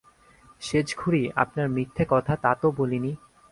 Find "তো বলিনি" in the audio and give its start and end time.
2.61-3.11